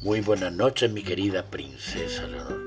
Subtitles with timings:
[0.00, 2.60] Muy buenas noches, mi querida princesa Leonor.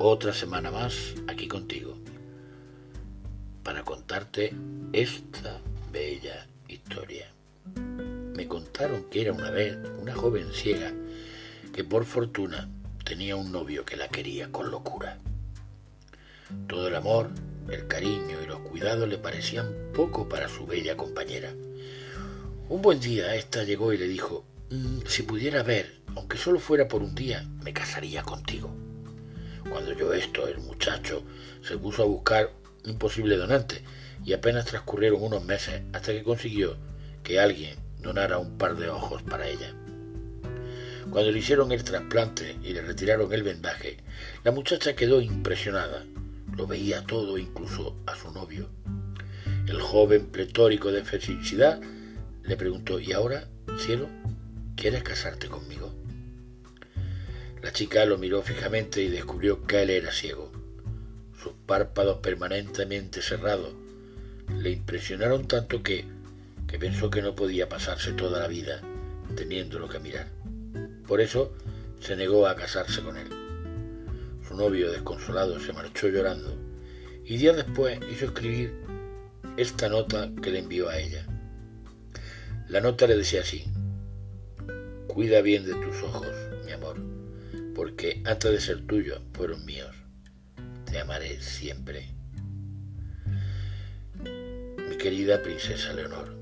[0.00, 1.96] Otra semana más aquí contigo
[3.62, 4.52] para contarte
[4.92, 5.60] esta
[5.92, 7.28] bella historia.
[8.34, 10.92] Me contaron que era una vez una joven ciega
[11.72, 12.68] que por fortuna
[13.04, 15.18] tenía un novio que la quería con locura.
[16.66, 17.30] Todo el amor,
[17.70, 21.52] el cariño y los cuidados le parecían poco para su bella compañera.
[22.68, 24.44] Un buen día ésta llegó y le dijo,
[25.06, 28.74] si pudiera ver aunque solo fuera por un día, me casaría contigo.
[29.68, 31.22] Cuando oyó esto, el muchacho
[31.62, 32.50] se puso a buscar
[32.86, 33.82] un posible donante
[34.24, 36.76] y apenas transcurrieron unos meses hasta que consiguió
[37.22, 39.74] que alguien donara un par de ojos para ella.
[41.10, 43.98] Cuando le hicieron el trasplante y le retiraron el vendaje,
[44.42, 46.04] la muchacha quedó impresionada.
[46.56, 48.70] Lo veía todo, incluso a su novio.
[49.66, 51.80] El joven pletórico de felicidad
[52.42, 54.08] le preguntó, ¿y ahora, cielo,
[54.76, 55.92] quieres casarte conmigo?
[57.62, 60.52] La chica lo miró fijamente y descubrió que él era ciego.
[61.42, 63.74] Sus párpados permanentemente cerrados
[64.56, 66.04] le impresionaron tanto que,
[66.68, 68.82] que pensó que no podía pasarse toda la vida
[69.34, 70.28] teniéndolo que mirar.
[71.08, 71.52] Por eso
[72.00, 73.28] se negó a casarse con él.
[74.46, 76.54] Su novio, desconsolado, se marchó llorando
[77.24, 78.72] y días después hizo escribir
[79.56, 81.26] esta nota que le envió a ella.
[82.68, 83.64] La nota le decía así,
[85.16, 87.16] Cuida bien de tus ojos, mi amor
[87.76, 89.94] porque antes de ser tuyo fueron míos.
[90.90, 92.08] Te amaré siempre.
[94.24, 96.34] Mi querida princesa Leonor,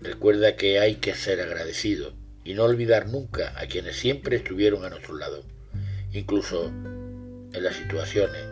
[0.00, 2.12] recuerda que hay que ser agradecido
[2.44, 5.44] y no olvidar nunca a quienes siempre estuvieron a nuestro lado,
[6.12, 8.46] incluso en las situaciones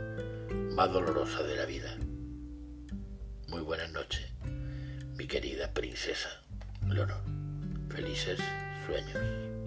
[0.75, 1.97] más dolorosas de la vida.
[3.47, 4.27] Muy buenas noches,
[5.17, 6.43] mi querida princesa
[6.89, 7.23] Leonor.
[7.89, 8.41] Felices
[8.86, 9.59] sueños.